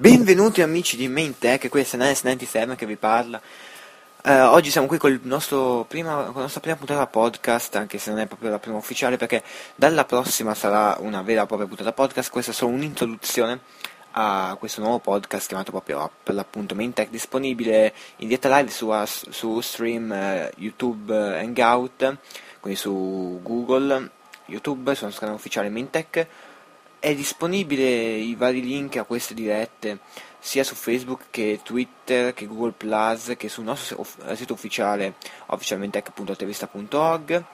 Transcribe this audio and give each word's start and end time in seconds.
Benvenuti 0.00 0.62
amici 0.62 0.96
di 0.96 1.08
Main 1.08 1.36
Tech, 1.36 1.68
questo 1.68 1.98
è 1.98 2.00
Nes97 2.00 2.74
che 2.74 2.86
vi 2.86 2.96
parla. 2.96 3.38
Uh, 4.24 4.30
oggi 4.44 4.70
siamo 4.70 4.86
qui 4.86 4.96
con, 4.96 5.20
prima, 5.86 6.14
con, 6.24 6.34
la 6.36 6.40
nostra 6.40 6.60
prima 6.60 6.76
puntata 6.76 7.06
podcast, 7.06 7.76
anche 7.76 7.98
se 7.98 8.08
non 8.08 8.18
è 8.20 8.26
proprio 8.26 8.48
la 8.48 8.58
prima 8.58 8.78
ufficiale, 8.78 9.18
perché 9.18 9.42
dalla 9.74 10.06
prossima 10.06 10.54
sarà 10.54 10.96
una 11.00 11.20
vera 11.20 11.42
e 11.42 11.46
propria 11.46 11.68
puntata 11.68 11.92
podcast. 11.92 12.30
Questa 12.30 12.50
è 12.50 12.54
solo 12.54 12.72
un'introduzione 12.72 13.60
a 14.12 14.56
questo 14.58 14.80
nuovo 14.80 15.00
podcast 15.00 15.48
chiamato 15.48 15.70
proprio 15.70 16.10
per 16.22 16.34
l'appunto 16.34 16.74
Main 16.74 16.94
Tech, 16.94 17.10
disponibile 17.10 17.92
in 18.16 18.28
diretta 18.28 18.56
live 18.56 18.70
su, 18.70 18.90
su 19.04 19.60
stream 19.60 20.10
uh, 20.10 20.58
YouTube 20.58 21.14
Hangout, 21.14 22.16
quindi 22.58 22.80
su 22.80 23.38
Google, 23.42 24.10
YouTube, 24.46 24.94
sul 24.94 25.04
nostro 25.04 25.20
canale 25.20 25.36
ufficiale 25.36 25.68
Main 25.68 25.90
Tech 25.90 26.26
è 27.00 27.14
disponibile 27.14 27.82
i 27.82 28.34
vari 28.36 28.62
link 28.62 28.96
a 28.96 29.04
queste 29.04 29.34
dirette 29.34 29.98
sia 30.38 30.62
su 30.62 30.74
Facebook 30.74 31.24
che 31.30 31.60
Twitter 31.62 32.32
che 32.34 32.46
Google 32.46 32.72
Plus 32.72 33.34
che 33.36 33.48
sul 33.48 33.64
nostro 33.64 34.06
sito 34.34 34.52
ufficiale 34.52 35.14
officialmentech.atevista.org 35.46 37.44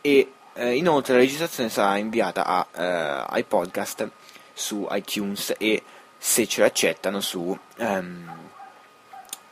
e 0.00 0.32
eh, 0.54 0.74
inoltre 0.74 1.14
la 1.14 1.20
registrazione 1.20 1.68
sarà 1.68 1.98
inviata 1.98 2.46
a, 2.46 2.66
eh, 2.74 3.24
ai 3.28 3.44
podcast 3.44 4.08
su 4.52 4.86
iTunes 4.90 5.54
e 5.58 5.82
se 6.16 6.46
ce 6.46 6.62
l'accettano 6.62 7.20
su, 7.20 7.56
um, 7.76 8.38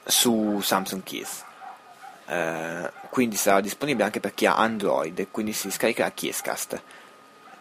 su 0.02 0.60
Samsung 0.60 1.02
Keys. 1.02 1.44
Uh, 2.26 2.90
quindi 3.10 3.36
sarà 3.36 3.60
disponibile 3.60 4.04
anche 4.04 4.18
per 4.18 4.32
chi 4.32 4.46
ha 4.46 4.56
Android, 4.56 5.28
quindi 5.30 5.52
si 5.52 5.70
scaricherà 5.70 6.10
Kiescast. 6.10 6.82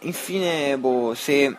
Infine, 0.06 0.78
boh, 0.78 1.14
se 1.14 1.56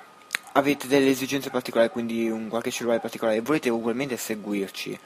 avete 0.52 0.86
delle 0.86 1.10
esigenze 1.10 1.50
particolari, 1.50 1.90
quindi 1.90 2.28
un 2.28 2.48
qualche 2.48 2.70
cellulare 2.70 3.00
particolare, 3.00 3.38
e 3.38 3.40
volete 3.40 3.70
ugualmente 3.70 4.16
seguirci, 4.16 4.98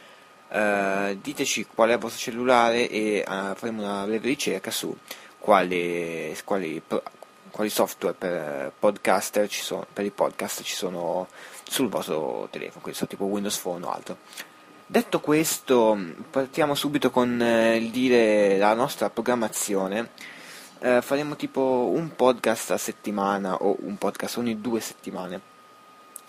uh, 0.48 1.16
diteci 1.20 1.66
qual 1.72 1.90
è 1.90 1.92
il 1.92 1.98
vostro 1.98 2.20
cellulare 2.20 2.88
e 2.88 3.24
uh, 3.26 3.54
faremo 3.54 3.82
una 3.82 4.04
breve 4.04 4.26
ricerca 4.26 4.70
su 4.70 4.94
quali, 5.38 6.36
quali, 6.44 6.82
quali 7.50 7.70
software 7.70 8.14
per 8.14 8.72
podcaster 8.76 9.48
ci 9.48 9.62
sono, 9.62 9.86
per 9.92 10.04
i 10.04 10.10
podcast 10.10 10.62
ci 10.62 10.74
sono 10.74 11.28
sul 11.62 11.88
vostro 11.88 12.48
telefono, 12.50 12.82
quindi 12.82 13.06
tipo 13.06 13.24
Windows 13.24 13.56
Phone 13.58 13.84
o 13.86 13.90
altro. 13.90 14.16
Detto 14.84 15.20
questo, 15.20 15.96
partiamo 16.30 16.74
subito 16.74 17.10
con 17.10 17.40
eh, 17.40 17.76
il 17.76 17.90
dire 17.90 18.56
la 18.56 18.74
nostra 18.74 19.10
programmazione 19.10 20.10
eh, 20.80 21.02
faremo 21.02 21.36
tipo 21.36 21.90
un 21.92 22.14
podcast 22.14 22.70
a 22.72 22.78
settimana 22.78 23.56
o 23.56 23.76
un 23.80 23.96
podcast 23.96 24.36
ogni 24.38 24.60
due 24.60 24.80
settimane, 24.80 25.40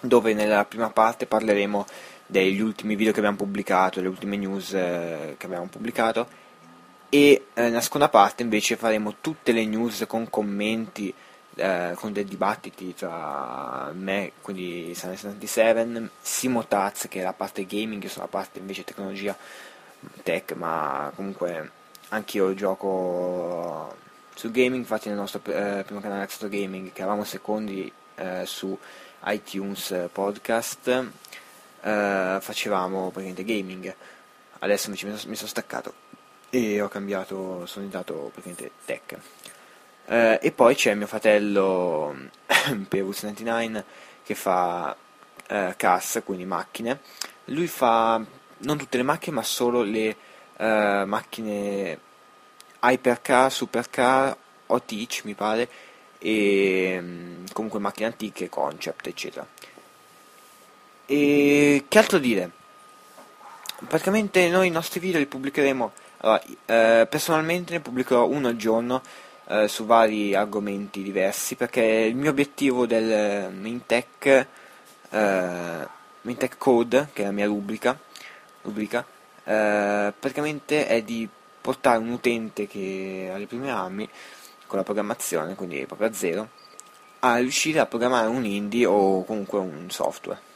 dove 0.02 0.34
nella 0.34 0.66
prima 0.66 0.90
parte 0.90 1.26
parleremo 1.26 1.86
degli 2.26 2.60
ultimi 2.60 2.96
video 2.96 3.12
che 3.12 3.20
abbiamo 3.20 3.38
pubblicato, 3.38 4.02
le 4.02 4.08
ultime 4.08 4.38
news 4.38 4.74
eh, 4.74 5.36
che 5.38 5.46
abbiamo 5.46 5.66
pubblicato 5.66 6.28
e 7.10 7.46
eh, 7.54 7.62
nella 7.62 7.82
seconda 7.82 8.08
parte 8.08 8.44
invece 8.44 8.76
faremo 8.76 9.16
tutte 9.20 9.52
le 9.52 9.66
news 9.66 10.06
con 10.08 10.30
commenti, 10.30 11.12
eh, 11.56 11.94
con 11.96 12.14
dei 12.14 12.24
dibattiti 12.24 12.94
tra 12.94 13.92
me, 13.94 14.34
quindi 14.42 14.94
Sun 14.94 15.16
77, 15.16 16.10
Simo 16.22 16.68
Taz 16.68 17.08
che 17.10 17.22
è 17.22 17.24
la 17.24 17.34
parte 17.34 17.66
gaming, 17.66 18.04
io 18.04 18.10
sono 18.10 18.26
la 18.26 18.32
parte 18.32 18.60
invece 18.60 18.84
tecnologia 18.84 19.36
tech, 20.22 20.54
ma 20.54 21.12
comunque 21.16 21.72
anch'io 22.10 22.54
gioco 22.54 24.08
su 24.40 24.52
gaming, 24.52 24.76
infatti 24.76 25.10
nel 25.10 25.18
nostro 25.18 25.42
eh, 25.48 25.84
primo 25.84 26.00
canale 26.00 26.24
Extra 26.24 26.48
Gaming, 26.48 26.94
che 26.94 27.02
eravamo 27.02 27.26
secondi 27.26 27.92
eh, 28.16 28.44
su 28.46 28.78
iTunes 29.26 30.08
Podcast, 30.14 30.88
eh, 30.88 32.38
facevamo 32.40 33.10
praticamente 33.12 33.44
gaming. 33.44 33.94
Adesso 34.60 34.86
invece 34.86 35.28
mi, 35.28 35.36
sono 35.36 35.50
staccato 35.50 35.94
e 36.50 36.80
ho 36.80 36.88
cambiato, 36.88 37.66
sono 37.66 37.86
diventato 37.86 38.32
praticamente 38.34 38.72
tech. 38.86 39.18
Eh, 40.06 40.40
e 40.42 40.52
poi 40.54 40.74
c'è 40.74 40.94
mio 40.94 41.08
fratello 41.08 42.16
Perus99 42.48 43.84
che 44.24 44.36
fa 44.36 44.96
eh, 45.48 45.74
CAS, 45.76 46.22
quindi 46.24 46.46
macchine. 46.46 47.02
Lui 47.46 47.68
fa 47.68 48.24
non 48.60 48.78
tutte 48.78 48.96
le 48.96 49.04
macchine, 49.04 49.36
ma 49.36 49.44
solo 49.44 49.82
le 49.82 50.16
uh, 50.56 51.06
macchine 51.06 52.08
Hypercar, 52.82 53.52
Supercar, 53.52 54.36
OTIC 54.68 55.22
mi 55.24 55.34
pare, 55.34 55.68
e 56.20 56.98
mm, 57.02 57.46
comunque 57.54 57.80
macchine 57.80 58.08
antiche, 58.08 58.50
concept, 58.50 59.08
eccetera. 59.08 59.46
E 61.06 61.86
che 61.88 61.98
altro 61.98 62.20
dire? 62.20 62.52
Praticamente 63.88 64.48
noi 64.50 64.68
i 64.68 64.72
nostri 64.72 65.00
video 65.00 65.20
li 65.20 65.26
pubblicheremo, 65.26 65.92
allora, 66.18 66.42
eh, 66.66 67.08
personalmente 67.10 67.74
ne 67.74 67.80
pubblicherò 67.80 68.28
uno 68.28 68.50
al 68.50 68.58
giorno 68.58 69.02
eh, 69.48 69.68
su 69.68 69.86
vari 69.86 70.36
argomenti 70.36 71.02
diversi 71.02 71.56
perché 71.56 71.82
il 71.82 72.16
mio 72.16 72.30
obiettivo 72.30 72.86
del 72.86 73.52
Mintech, 73.52 74.48
eh, 75.10 75.88
Mintech 76.22 76.58
Code, 76.58 77.10
che 77.14 77.24
è 77.24 77.26
la 77.26 77.32
mia 77.32 77.46
rubrica, 77.46 77.98
rubrica 78.62 79.06
eh, 79.50 80.14
praticamente 80.20 80.86
è 80.86 81.02
di 81.02 81.28
portare 81.62 81.98
un 81.98 82.10
utente 82.10 82.68
che 82.68 83.30
ha 83.34 83.38
le 83.38 83.48
prime 83.48 83.72
armi 83.72 84.08
con 84.68 84.78
la 84.78 84.84
programmazione, 84.84 85.56
quindi 85.56 85.86
proprio 85.86 86.08
a 86.08 86.14
zero, 86.14 86.50
a 87.20 87.38
riuscire 87.38 87.80
a 87.80 87.86
programmare 87.86 88.28
un 88.28 88.46
indie 88.46 88.86
o 88.86 89.24
comunque 89.24 89.60
un 89.60 89.90
software. 89.90 90.48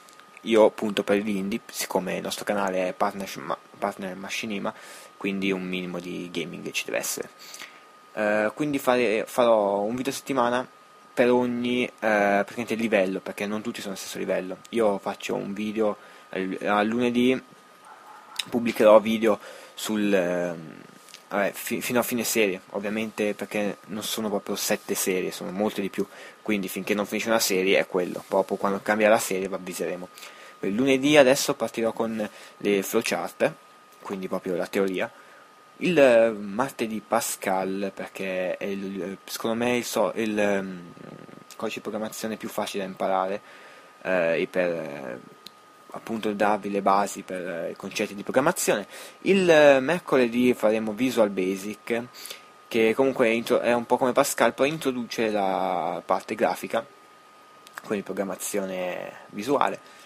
Io 0.41 0.65
appunto 0.65 1.03
per 1.03 1.21
l'indie, 1.21 1.61
siccome 1.71 2.17
il 2.17 2.21
nostro 2.21 2.43
canale 2.43 2.89
è 2.89 2.93
partner, 2.93 3.29
partner 3.77 4.15
Machinima, 4.15 4.73
quindi 5.17 5.51
un 5.51 5.63
minimo 5.63 5.99
di 5.99 6.29
gaming 6.31 6.69
ci 6.71 6.85
deve 6.85 6.97
essere. 6.97 7.29
Uh, 8.13 8.53
quindi 8.53 8.77
fare, 8.77 9.23
farò 9.25 9.79
un 9.79 9.95
video 9.95 10.11
a 10.11 10.15
settimana 10.15 10.67
per 11.13 11.31
ogni 11.31 11.89
uh, 12.01 12.43
livello, 12.75 13.19
perché 13.19 13.45
non 13.45 13.61
tutti 13.61 13.79
sono 13.79 13.93
allo 13.93 14.01
stesso 14.01 14.17
livello. 14.17 14.57
Io 14.69 14.97
faccio 14.99 15.35
un 15.35 15.53
video 15.53 15.97
a 16.65 16.81
lunedì, 16.83 17.41
pubblicherò 18.49 18.99
video 18.99 19.39
sul, 19.73 20.55
vabbè, 21.33 21.51
fi- 21.51 21.81
fino 21.81 21.99
a 21.99 22.03
fine 22.03 22.23
serie, 22.23 22.61
ovviamente 22.71 23.33
perché 23.33 23.77
non 23.87 24.03
sono 24.03 24.29
proprio 24.29 24.55
sette 24.55 24.93
serie, 24.93 25.31
sono 25.31 25.49
molte 25.49 25.81
di 25.81 25.89
più, 25.89 26.05
quindi 26.43 26.67
finché 26.67 26.93
non 26.93 27.07
finisce 27.07 27.27
una 27.29 27.39
serie 27.39 27.79
è 27.79 27.87
quello, 27.87 28.23
proprio 28.27 28.57
quando 28.57 28.79
cambia 28.83 29.09
la 29.09 29.17
serie 29.17 29.47
vi 29.47 29.53
avviseremo. 29.55 30.07
Il 30.59 30.75
lunedì 30.75 31.17
adesso 31.17 31.55
partirò 31.55 31.91
con 31.91 32.29
le 32.57 32.83
flowchart, 32.83 33.53
quindi 34.01 34.27
proprio 34.27 34.55
la 34.55 34.67
teoria. 34.67 35.11
Il 35.77 36.37
martedì 36.39 37.01
Pascal, 37.05 37.91
perché 37.93 38.55
è 38.55 38.65
il, 38.65 39.17
secondo 39.25 39.57
me 39.57 39.77
il, 39.77 39.83
so, 39.83 40.11
il 40.15 40.37
um, 40.37 40.93
codice 41.55 41.77
di 41.77 41.81
programmazione 41.81 42.37
più 42.37 42.47
facile 42.47 42.83
da 42.83 42.89
imparare 42.89 43.41
eh, 44.03 44.47
per 44.49 45.19
appunto 45.95 46.31
darvi 46.33 46.69
le 46.69 46.81
basi 46.81 47.21
per 47.21 47.47
eh, 47.47 47.71
i 47.71 47.75
concetti 47.75 48.15
di 48.15 48.23
programmazione. 48.23 48.87
Il 49.21 49.49
eh, 49.49 49.79
mercoledì 49.79 50.53
faremo 50.53 50.93
Visual 50.93 51.29
Basic, 51.29 52.03
che 52.67 52.93
comunque 52.95 53.43
è 53.61 53.73
un 53.73 53.85
po' 53.85 53.97
come 53.97 54.11
Pascal, 54.11 54.53
poi 54.53 54.69
introduce 54.69 55.29
la 55.29 56.01
parte 56.03 56.35
grafica, 56.35 56.85
quindi 57.83 58.03
programmazione 58.03 59.11
visuale. 59.29 60.01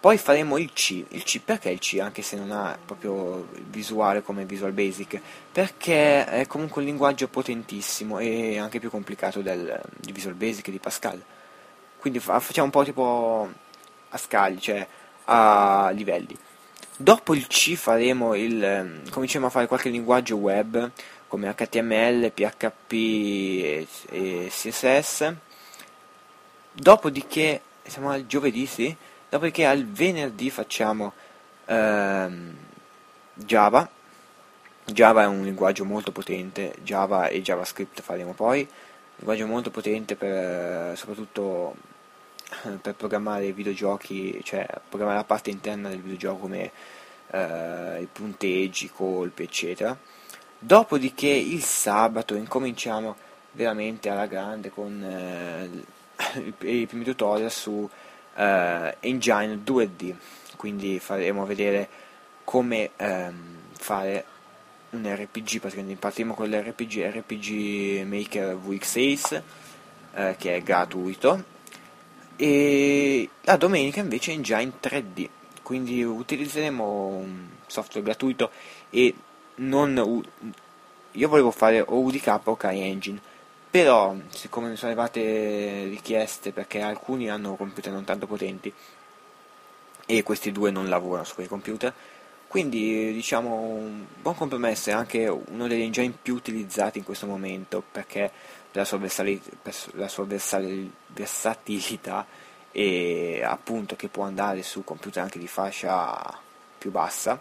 Poi 0.00 0.16
faremo 0.16 0.56
il 0.56 0.72
C. 0.72 1.04
Il 1.08 1.24
C 1.24 1.40
perché 1.40 1.68
il 1.68 1.78
C, 1.78 1.98
anche 2.00 2.22
se 2.22 2.36
non 2.36 2.50
ha 2.52 2.78
proprio 2.82 3.48
visuale 3.68 4.22
come 4.22 4.46
Visual 4.46 4.72
Basic? 4.72 5.20
Perché 5.52 6.24
è 6.24 6.46
comunque 6.46 6.80
un 6.80 6.86
linguaggio 6.88 7.28
potentissimo 7.28 8.18
e 8.18 8.58
anche 8.58 8.80
più 8.80 8.88
complicato 8.88 9.42
del, 9.42 9.78
di 9.94 10.12
Visual 10.12 10.34
Basic 10.34 10.68
e 10.68 10.70
di 10.70 10.78
Pascal. 10.78 11.22
Quindi 11.98 12.18
facciamo 12.18 12.64
un 12.64 12.70
po' 12.70 12.82
tipo 12.82 13.46
a 14.08 14.16
scagli, 14.16 14.58
cioè 14.58 14.88
a 15.32 15.90
livelli. 15.90 16.36
Dopo 16.96 17.34
il 17.34 17.46
C 17.46 17.74
faremo 17.76 18.34
il, 18.34 18.62
ehm, 18.62 19.10
cominceremo 19.10 19.46
a 19.46 19.50
fare 19.50 19.66
qualche 19.66 19.88
linguaggio 19.88 20.36
web 20.36 20.90
come 21.28 21.54
HTML, 21.54 22.32
PHP 22.32 22.92
e, 22.92 23.86
e 24.10 24.48
CSS. 24.50 25.32
Dopodiché, 26.72 27.62
siamo 27.84 28.10
al 28.10 28.26
giovedì, 28.26 28.66
sì. 28.66 28.94
Dopodiché 29.28 29.64
al 29.66 29.86
venerdì 29.86 30.50
facciamo 30.50 31.12
ehm, 31.66 32.54
Java. 33.34 33.88
Java 34.84 35.22
è 35.22 35.26
un 35.26 35.44
linguaggio 35.44 35.84
molto 35.84 36.10
potente, 36.10 36.74
Java 36.82 37.28
e 37.28 37.40
JavaScript 37.40 38.02
faremo 38.02 38.32
poi. 38.32 38.60
Un 38.60 38.68
linguaggio 39.16 39.46
molto 39.46 39.70
potente 39.70 40.16
per 40.16 40.96
soprattutto 40.98 41.76
per 42.80 42.94
programmare 42.94 43.46
i 43.46 43.52
videogiochi, 43.52 44.40
cioè 44.42 44.66
programmare 44.88 45.20
la 45.20 45.24
parte 45.24 45.50
interna 45.50 45.88
del 45.88 46.00
videogioco 46.00 46.42
come 46.42 46.70
eh, 47.30 48.00
i 48.00 48.08
punteggi, 48.10 48.86
i 48.86 48.90
colpi, 48.90 49.44
eccetera. 49.44 49.96
Dopodiché 50.58 51.28
il 51.28 51.62
sabato 51.62 52.34
incominciamo 52.34 53.16
veramente 53.52 54.10
alla 54.10 54.26
grande 54.26 54.70
con 54.70 55.02
eh, 55.02 55.68
i 56.66 56.86
primi 56.86 57.04
tutorial 57.04 57.50
su 57.50 57.88
eh, 58.34 58.96
Engine 59.00 59.60
2D, 59.64 60.14
quindi 60.56 60.98
faremo 60.98 61.46
vedere 61.46 61.88
come 62.44 62.90
ehm, 62.96 63.56
fare 63.72 64.24
un 64.90 65.06
RPG, 65.06 65.60
praticamente 65.60 66.00
partiremo 66.00 66.34
con 66.34 66.48
l'RPG, 66.48 67.16
RPG 67.16 68.04
Maker 68.06 68.56
VX 68.56 68.96
Ace, 68.96 69.42
eh, 70.14 70.34
che 70.36 70.56
è 70.56 70.62
gratuito, 70.62 71.44
e 72.40 73.28
la 73.42 73.56
domenica 73.56 74.00
invece 74.00 74.32
è 74.32 74.40
già 74.40 74.60
in 74.60 74.72
3D, 74.80 75.28
quindi 75.62 76.02
utilizzeremo 76.02 77.06
un 77.06 77.48
software 77.66 78.02
gratuito 78.02 78.50
e 78.88 79.14
non... 79.56 80.24
io 81.12 81.28
volevo 81.28 81.50
fare 81.50 81.82
o 81.82 81.98
UDK 81.98 82.40
o 82.44 82.56
CryEngine, 82.56 83.20
però 83.70 84.16
siccome 84.30 84.70
mi 84.70 84.76
sono 84.76 84.90
arrivate 84.90 85.84
richieste 85.90 86.50
perché 86.52 86.80
alcuni 86.80 87.28
hanno 87.28 87.56
computer 87.56 87.92
non 87.92 88.04
tanto 88.04 88.26
potenti 88.26 88.72
e 90.06 90.22
questi 90.22 90.50
due 90.50 90.70
non 90.70 90.88
lavorano 90.88 91.24
su 91.24 91.34
quei 91.34 91.46
computer, 91.46 91.92
quindi 92.46 93.12
diciamo 93.12 93.54
un 93.54 94.06
buon 94.18 94.34
compromesso 94.34 94.88
è 94.88 94.94
anche 94.94 95.28
uno 95.28 95.68
degli 95.68 95.82
engine 95.82 96.14
più 96.22 96.36
utilizzati 96.36 96.96
in 96.96 97.04
questo 97.04 97.26
momento 97.26 97.82
perché 97.92 98.32
per 98.70 98.82
la 98.82 98.84
sua, 98.84 99.00
la 99.92 100.08
sua 100.08 100.26
versatilità 101.06 102.26
e 102.72 103.42
appunto 103.44 103.96
che 103.96 104.08
può 104.08 104.24
andare 104.24 104.62
su 104.62 104.84
computer 104.84 105.22
anche 105.22 105.38
di 105.38 105.48
fascia 105.48 106.38
più 106.78 106.90
bassa 106.90 107.40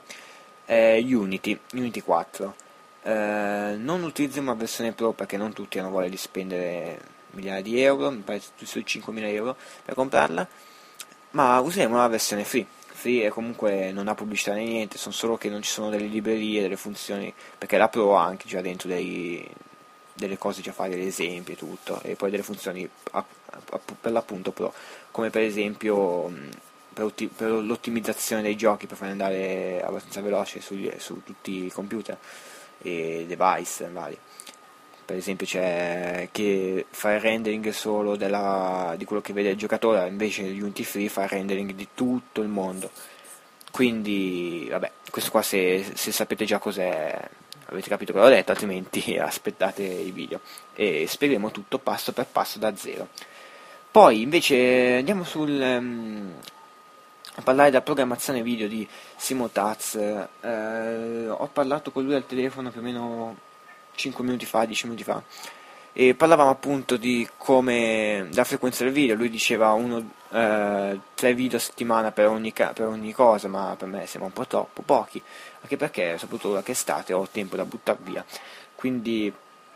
è 0.66 1.00
Unity, 1.02 1.60
Unity 1.74 2.02
4. 2.02 2.56
Eh, 3.02 3.76
non 3.78 4.04
utilizziamo 4.04 4.52
la 4.52 4.58
versione 4.58 4.92
Pro 4.92 5.14
perché 5.14 5.38
non 5.38 5.54
tutti 5.54 5.80
hanno 5.80 5.90
voglia 5.90 6.10
di 6.10 6.18
spendere 6.18 7.00
migliaia 7.32 7.62
di 7.62 7.82
euro, 7.82 8.12
mi 8.12 8.20
pare 8.20 8.42
sui 8.64 8.84
5.000 8.86 9.24
euro 9.34 9.56
per 9.84 9.96
comprarla, 9.96 10.48
ma 11.32 11.60
useremo 11.60 11.98
la 11.98 12.08
versione 12.08 12.44
free 12.44 12.66
free 13.00 13.26
e 13.26 13.30
comunque 13.30 13.92
non 13.92 14.08
ha 14.10 14.14
pubblicità 14.14 14.54
né 14.54 14.64
niente, 14.64 14.98
sono 14.98 15.14
solo 15.14 15.38
che 15.38 15.50
non 15.50 15.62
ci 15.62 15.72
sono 15.72 15.90
delle 15.90 16.06
librerie, 16.06 16.62
delle 16.62 16.76
funzioni, 16.76 17.34
perché 17.58 17.78
la 17.78 17.88
Pro 17.88 18.18
ha 18.18 18.26
anche 18.26 18.48
già 18.48 18.62
dentro 18.62 18.90
dei, 18.90 19.48
delle 20.20 20.38
cose 20.38 20.62
già 20.62 20.72
fare, 20.72 20.90
degli 20.92 21.08
esempi 21.08 21.54
e 21.54 21.56
tutto, 21.56 22.02
e 22.02 22.16
poi 22.16 22.30
delle 22.30 22.44
funzioni 22.44 22.88
per 24.00 24.12
l'appunto 24.12 24.52
Pro, 24.52 24.74
come 25.12 25.30
per 25.30 25.42
esempio 25.42 26.32
per, 26.94 27.12
per, 27.36 27.52
l'ottimizzazione 27.52 28.42
dei 28.42 28.56
giochi 28.56 28.86
per 28.86 28.98
farli 28.98 29.14
andare 29.14 29.82
abbastanza 29.82 30.22
veloce 30.22 30.62
sugli, 30.62 30.92
su 30.98 31.24
tutti 31.24 31.66
i 31.66 31.72
computer 31.72 32.18
e 32.82 33.26
device 33.28 33.90
vari 33.90 34.18
per 35.10 35.18
esempio 35.18 35.48
c'è 35.48 36.30
che 36.32 36.86
fa 36.88 37.14
il 37.14 37.20
rendering 37.20 37.70
solo 37.70 38.16
della, 38.16 38.94
di 38.96 39.06
quello 39.06 39.24
che 39.24 39.34
vede 39.34 39.50
il 39.50 39.58
giocatore, 39.58 40.08
invece 40.08 40.44
Unity 40.44 40.84
Free 40.84 41.10
fa 41.10 41.24
il 41.24 41.30
rendering 41.30 41.72
di 41.72 41.88
tutto 41.96 42.42
il 42.42 42.48
mondo. 42.48 42.92
Quindi, 43.72 44.68
vabbè, 44.70 44.92
questo 45.10 45.32
qua 45.32 45.42
se, 45.42 45.84
se 45.96 46.12
sapete 46.12 46.46
già 46.46 46.60
cos'è 46.60 47.28
avete 47.70 47.90
capito 47.90 48.14
che 48.14 48.20
l'ho 48.20 48.28
detto, 48.28 48.52
altrimenti 48.52 49.16
aspettate 49.18 49.84
i 49.84 50.12
video 50.12 50.42
e 50.74 51.06
spiegheremo 51.08 51.52
tutto 51.52 51.80
passo 51.80 52.12
per 52.12 52.28
passo 52.28 52.60
da 52.60 52.76
zero. 52.76 53.08
Poi 53.92 54.22
invece 54.22 54.98
andiamo 54.98 55.24
sul, 55.24 55.50
um, 55.50 56.34
a 57.36 57.42
parlare 57.42 57.70
della 57.72 57.82
programmazione 57.82 58.44
video 58.44 58.68
di 58.68 58.88
Simo 59.16 59.50
Taz. 59.50 59.96
Eh, 59.96 61.28
ho 61.28 61.50
parlato 61.52 61.92
con 61.92 62.04
lui 62.04 62.14
al 62.14 62.26
telefono 62.26 62.70
più 62.70 62.82
o 62.82 62.84
meno 62.84 63.38
5 63.96 64.24
minuti 64.24 64.46
fa, 64.46 64.66
10 64.66 64.86
minuti 64.86 65.04
fa, 65.04 65.22
e 66.00 66.16
parlavamo 66.16 66.50
appunto 66.50 66.96
di 66.96 67.28
come 67.36 68.30
la 68.32 68.46
frequenza 68.46 68.86
del 68.86 68.94
video, 68.94 69.18
lui 69.18 69.30
diceva 69.30 69.74
uno, 69.74 70.12
eh, 70.32 70.98
tre 71.14 71.34
video 71.34 71.58
a 71.58 71.60
settimana 71.60 72.14
per 72.14 72.28
ogni, 72.28 72.54
per 72.54 72.88
ogni, 72.88 73.12
cosa, 73.12 73.50
ma 73.50 73.76
per 73.78 73.90
me 73.90 74.06
sembra 74.06 74.28
un 74.30 74.32
po' 74.34 74.48
troppo, 74.48 74.82
pochi, 74.82 75.22
anche 75.60 75.76
perché 75.76 76.18
soprattutto 76.18 76.52
ora 76.52 76.62
che 76.62 76.70
è 76.70 76.72
estate 76.72 77.12
ho 77.12 77.28
tempo 77.30 77.58
da 77.58 77.66
buttare 77.66 77.98
via, 78.04 78.24
quindi 78.76 79.30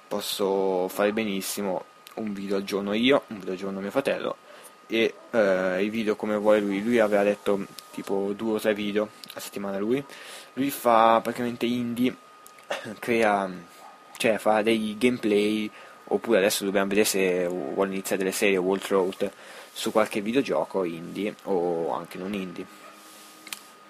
posso 0.08 0.88
fare 0.88 1.12
benissimo 1.12 1.84
un 2.14 2.31
video 2.31 2.56
al 2.56 2.64
giorno 2.64 2.94
io, 2.94 3.24
un 3.28 3.40
video 3.40 3.52
al 3.52 3.60
giorno 3.60 3.81
mio 3.81 3.92
fratello 3.92 4.38
e 4.88 5.14
eh, 5.30 5.84
i 5.84 5.90
video 5.90 6.16
come 6.16 6.38
vuole 6.38 6.62
lui, 6.62 6.81
lui 6.81 7.00
aveva 7.00 7.24
detto 7.24 7.66
tipo 7.92 8.31
due 8.34 8.54
o 8.54 8.60
tre 8.62 8.74
video 8.74 9.10
a 9.34 9.42
settimana 9.42 9.78
lui, 9.78 10.02
lui 10.54 10.70
fa 10.70 11.20
praticamente 11.22 11.66
indie, 11.66 12.16
crea 13.00 13.52
cioè 14.16 14.38
fa 14.38 14.62
dei 14.62 14.96
gameplay 14.98 15.70
oppure 16.05 16.38
adesso 16.38 16.65
dobbiamo 16.65 16.88
vedere 16.88 17.05
se 17.05 17.47
vuole 17.47 17.91
iniziare 17.91 18.23
delle 18.23 18.35
serie 18.35 18.57
Wall 18.57 18.81
Road 18.88 19.31
su 19.71 19.91
qualche 19.91 20.21
videogioco 20.21 20.83
indie 20.83 21.35
o 21.44 21.94
anche 21.94 22.17
non 22.17 22.33
indie. 22.33 22.65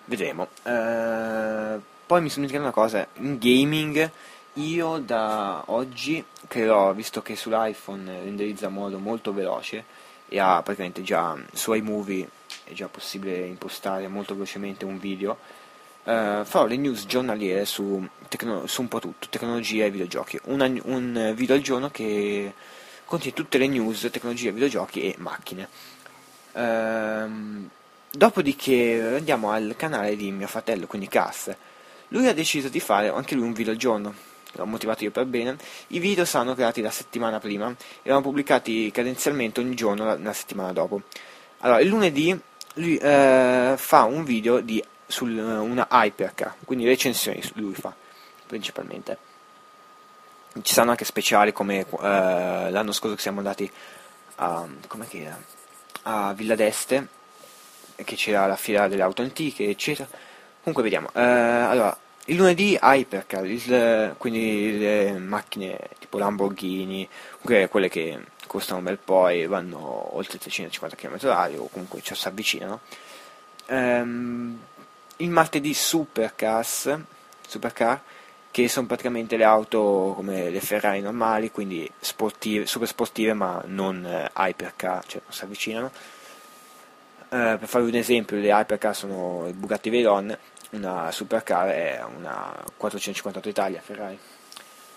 Vedremo. 0.06 0.48
Eh, 0.63 1.80
poi 2.06 2.21
mi 2.21 2.30
sono 2.30 2.45
dimenticato 2.45 2.63
una 2.63 2.71
cosa. 2.71 3.07
In 3.15 3.38
gaming 3.39 4.12
io 4.54 4.98
da 5.00 5.63
oggi 5.68 6.24
creerò 6.48 6.94
visto 6.94 7.21
che 7.21 7.36
sull'iPhone 7.36 8.24
renderizza 8.24 8.68
in 8.68 8.74
modo 8.74 9.00
molto 9.00 9.33
veloce 9.33 9.83
e 10.27 10.39
ha 10.39 10.62
praticamente 10.62 11.01
già 11.01 11.36
su 11.54 11.74
iMovie 11.74 12.30
è 12.63 12.74
già 12.74 12.88
possibile 12.88 13.45
impostare 13.45 14.07
molto 14.07 14.33
velocemente 14.33 14.86
un 14.86 15.00
video 15.00 15.38
Uh, 16.06 16.44
farò 16.44 16.66
le 16.66 16.76
news 16.76 17.06
giornaliere 17.06 17.64
su, 17.64 18.06
tecno- 18.28 18.68
su, 18.68 18.82
un 18.82 18.90
po' 18.90 19.00
tutto, 19.00 19.28
tecnologia 19.30 19.86
e 19.86 19.92
videogiochi. 19.92 20.38
Una, 20.46 20.66
un 20.84 21.32
video 21.34 21.56
al 21.56 21.62
giorno 21.62 21.90
che 21.92 22.54
contiene 23.06 23.36
tutte 23.36 23.58
le 23.58 23.68
news, 23.68 24.10
tecnologia, 24.12 24.52
videogiochi 24.52 25.02
e 25.02 25.16
macchine. 25.18 25.70
Uh, 26.52 27.70
dopodiché 28.12 29.16
andiamo 29.16 29.52
al 29.52 29.76
canale 29.78 30.18
di 30.18 30.30
mio 30.32 30.48
fratello, 30.48 30.88
quindi 30.88 31.08
Cass. 31.08 31.56
Lui 32.10 32.28
ha 32.28 32.34
deciso 32.34 32.68
di 32.68 32.82
fare 32.82 33.08
anche 33.08 33.34
lui 33.36 33.46
un 33.46 33.54
video 33.54 33.72
al 33.72 33.80
giorno. 33.80 34.14
L'ho 34.56 34.66
motivato 34.66 35.06
io 35.06 35.12
per 35.12 35.26
bene. 35.26 35.56
I 35.88 36.00
video 36.00 36.26
saranno 36.26 36.54
creati 36.54 36.82
la 36.82 36.92
settimana 36.92 37.40
prima 37.40 37.70
e 37.70 37.76
erano 38.04 38.22
pubblicati 38.22 38.92
cadenzialmente 38.92 39.62
ogni 39.62 39.74
giorno 39.74 40.04
la, 40.04 40.18
la 40.18 40.34
settimana 40.34 40.74
dopo. 40.74 41.02
Allora, 41.60 41.80
il 41.80 41.88
lunedì 41.88 42.38
lui 42.76 42.96
uh, 42.96 43.78
fa 43.78 44.04
un 44.04 44.24
video 44.26 44.60
di 44.60 44.84
su 45.13 45.25
una 45.25 45.88
Hypercar, 45.92 46.56
quindi 46.65 46.88
recensioni 46.88 47.39
lui 47.54 47.75
fa 47.75 47.94
principalmente. 48.48 49.18
Ci 50.60 50.74
saranno 50.74 50.92
anche 50.92 51.06
speciali 51.06 51.51
come 51.51 51.80
eh, 51.80 51.86
l'anno 52.71 52.92
scorso 52.92 53.15
che 53.15 53.21
siamo 53.21 53.38
andati 53.38 53.71
a, 54.36 54.68
a 56.04 56.33
Villa 56.33 56.56
d'Este, 56.56 57.07
che 57.95 58.15
c'era 58.15 58.48
la 58.48 58.56
fiera 58.56 58.88
delle 58.88 59.04
auto 59.04 59.21
antiche, 59.21 59.69
eccetera. 59.69 60.07
Comunque 60.60 60.84
vediamo. 60.84 61.10
Eh, 61.13 61.22
allora, 61.22 61.96
il 62.25 62.36
lunedì 62.36 62.77
Hypercar, 62.82 63.46
il, 63.46 64.15
quindi 64.17 64.79
le 64.79 65.17
macchine 65.20 65.77
tipo 66.00 66.17
Lamborghini, 66.17 67.08
quelle 67.41 67.89
che 67.89 68.20
costano 68.48 68.79
un 68.79 68.86
bel 68.86 68.98
po' 68.98 69.27
e 69.27 69.46
vanno 69.46 70.15
oltre 70.15 70.39
350 70.39 70.96
km/h 70.96 71.60
o 71.60 71.70
comunque 71.72 72.01
ci 72.01 72.15
si 72.15 72.27
avvicinano. 72.27 72.82
Ehm, 73.67 74.60
il 75.17 75.29
martedì 75.29 75.74
Supercars, 75.74 76.98
Supercar, 77.48 78.01
che 78.51 78.67
sono 78.67 78.86
praticamente 78.86 79.36
le 79.36 79.43
auto 79.46 80.13
come 80.15 80.50
le 80.50 80.60
Ferrari 80.60 81.01
normali, 81.01 81.51
quindi 81.51 81.89
sportive, 82.00 82.67
super 82.67 82.88
sportive 82.88 83.34
ma 83.34 83.62
non 83.65 84.05
eh, 84.05 84.29
hypercar, 84.36 85.03
cioè 85.05 85.22
non 85.24 85.34
si 85.34 85.43
avvicinano. 85.43 85.91
Eh, 87.29 87.58
per 87.60 87.67
farvi 87.67 87.89
un 87.89 87.96
esempio, 87.96 88.38
le 88.38 88.50
hypercar 88.50 88.96
sono 88.96 89.46
il 89.48 89.53
Bugatti 89.53 89.89
Veyron, 89.89 90.38
una 90.72 91.12
supercar 91.12 91.70
è 91.70 92.03
una 92.15 92.55
458 92.77 93.50
Italia 93.50 93.82
Ferrari. 93.82 94.20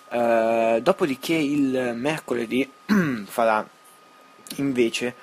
Eh, 0.08 0.80
dopodiché 0.82 1.34
il 1.34 1.92
mercoledì 1.94 2.70
farà 3.24 3.66
invece 4.56 5.14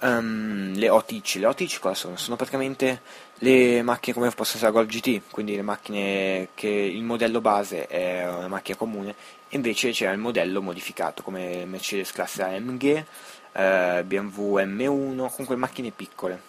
um, 0.00 0.74
le 0.74 0.88
OTC. 0.88 1.36
Le 1.36 1.46
OTC 1.46 1.78
cosa 1.80 1.94
sono? 1.94 2.16
Sono 2.16 2.36
praticamente 2.36 3.00
le 3.38 3.82
macchine 3.82 4.14
come 4.14 4.30
posso 4.30 4.56
essere 4.56 4.72
la 4.72 4.78
Golf 4.78 4.88
GT, 4.90 5.22
quindi 5.30 5.54
le 5.56 5.62
macchine 5.62 6.48
che 6.54 6.68
il 6.68 7.02
modello 7.02 7.40
base 7.40 7.86
è 7.86 8.28
una 8.28 8.48
macchina 8.48 8.76
comune, 8.76 9.14
e 9.48 9.56
invece 9.56 9.90
c'è 9.90 10.10
il 10.10 10.18
modello 10.18 10.62
modificato 10.62 11.22
come 11.22 11.64
Mercedes 11.64 12.12
classe 12.12 12.42
AMG, 12.42 13.04
eh, 13.52 14.04
BMW 14.04 14.58
M1, 14.60 15.16
comunque 15.30 15.56
macchine 15.56 15.90
piccole. 15.90 16.42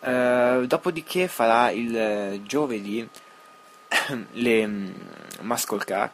Eh, 0.00 0.64
dopodiché 0.66 1.28
farà 1.28 1.70
il 1.70 2.42
giovedì 2.44 3.06
le 4.32 4.66
muscle 5.40 5.84
car, 5.84 6.10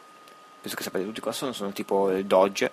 penso 0.61 0.75
che 0.75 0.83
sapete 0.83 1.05
tutti 1.05 1.21
cosa 1.21 1.37
sono, 1.37 1.53
sono 1.53 1.71
tipo 1.71 2.11
Dodge 2.23 2.71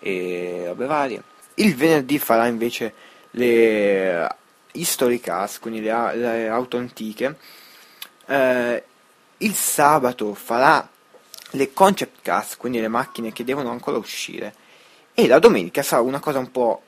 e 0.00 0.64
robe 0.66 0.86
varie 0.86 1.22
il 1.58 1.74
venerdì 1.74 2.18
farà 2.18 2.46
invece 2.46 2.92
le 3.32 4.26
history 4.72 5.20
cars, 5.20 5.58
quindi 5.58 5.80
le, 5.80 6.16
le 6.16 6.48
auto 6.48 6.76
antiche. 6.76 7.36
Eh, 8.26 8.82
il 9.38 9.54
sabato 9.54 10.34
farà 10.34 10.88
le 11.52 11.72
concept 11.72 12.22
cars, 12.22 12.56
quindi 12.56 12.80
le 12.80 12.88
macchine 12.88 13.32
che 13.32 13.44
devono 13.44 13.70
ancora 13.70 13.96
uscire. 13.96 14.54
E 15.14 15.26
la 15.26 15.38
domenica 15.38 15.82
sarà 15.82 16.02
una 16.02 16.20
cosa 16.20 16.38
un 16.38 16.50
po' 16.50 16.82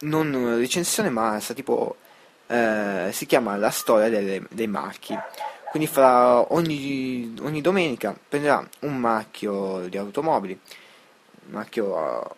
non 0.00 0.56
recensione, 0.58 1.10
ma 1.10 1.38
sarà 1.40 1.54
tipo 1.54 1.96
eh, 2.46 3.10
si 3.12 3.26
chiama 3.26 3.56
La 3.56 3.70
storia 3.70 4.08
delle, 4.08 4.42
dei 4.50 4.66
marchi. 4.66 5.16
Quindi 5.70 5.88
farà 5.88 6.52
ogni, 6.52 7.34
ogni, 7.40 7.62
domenica 7.62 8.14
prenderà 8.28 8.66
un 8.80 8.98
marchio 8.98 9.88
di 9.88 9.96
automobili, 9.96 10.58
un 11.46 11.52
marchio 11.52 12.36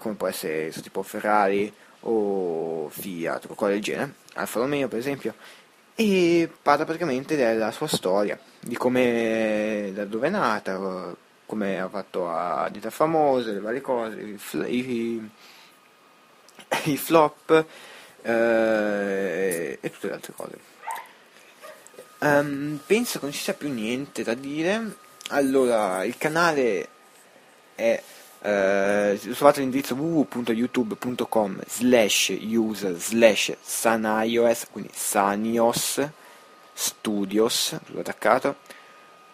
come 0.00 0.14
può 0.14 0.26
essere 0.26 0.70
tipo 0.70 1.02
Ferrari 1.02 1.72
o 2.00 2.88
Fiat 2.88 3.44
o 3.44 3.46
qualcosa 3.46 3.72
del 3.72 3.82
genere, 3.82 4.14
Alfa 4.34 4.58
Romeo 4.60 4.88
per 4.88 4.98
esempio, 4.98 5.34
e 5.94 6.50
parla 6.62 6.84
praticamente 6.84 7.36
della 7.36 7.70
sua 7.70 7.86
storia, 7.86 8.38
di 8.58 8.76
come, 8.76 9.92
da 9.94 10.04
dove 10.06 10.28
è 10.28 10.30
nata, 10.30 11.14
come 11.46 11.80
ha 11.80 11.88
fatto 11.88 12.30
a 12.30 12.68
dieta 12.70 12.90
famose, 12.90 13.52
le 13.52 13.60
varie 13.60 13.80
cose, 13.80 14.18
i, 14.20 14.38
i, 14.66 15.30
i 16.84 16.96
flop 16.96 17.66
eh, 18.22 19.78
e 19.80 19.90
tutte 19.90 20.06
le 20.06 20.12
altre 20.14 20.32
cose. 20.34 20.58
Um, 22.20 22.78
penso 22.84 23.18
che 23.18 23.24
non 23.24 23.34
ci 23.34 23.40
sia 23.40 23.54
più 23.54 23.70
niente 23.72 24.22
da 24.22 24.34
dire. 24.34 24.96
Allora, 25.28 26.04
il 26.04 26.18
canale 26.18 26.88
è 27.74 28.02
eh, 28.42 29.18
trovate 29.34 29.60
l'indirizzo 29.60 29.94
www.youtube.com 29.94 31.60
slash 31.66 32.38
user 32.40 32.98
slash 32.98 33.56
sanios 33.60 34.66
quindi 34.70 34.90
sanios 34.94 36.00
studios 36.72 37.78
tutto 37.86 38.00
attaccato 38.00 38.56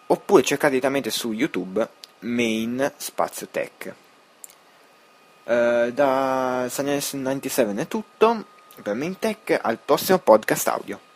oppure 0.07 0.43
cercate 0.43 0.71
direttamente 0.71 1.09
su 1.09 1.31
youtube 1.31 1.87
main 2.19 2.91
spazio 2.97 3.47
tech. 3.49 3.93
Uh, 5.43 5.91
da 5.91 6.65
Sanios 6.69 7.13
97 7.13 7.81
è 7.81 7.87
tutto 7.87 8.45
per 8.81 8.95
main 8.95 9.17
tech 9.17 9.57
al 9.61 9.79
prossimo 9.79 10.19
podcast 10.19 10.67
audio 10.67 11.06